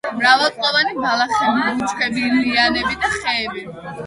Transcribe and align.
მრავალწლოვანი 0.19 0.95
ბალახები, 1.03 1.67
ბუჩქები, 1.67 2.25
ლიანები 2.39 2.99
და 3.05 3.13
ხეებია. 3.19 3.95